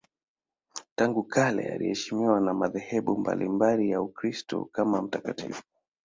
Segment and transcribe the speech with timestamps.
[0.95, 5.63] Tangu kale anaheshimiwa na madhehebu mbalimbali ya Ukristo kama mtakatifu.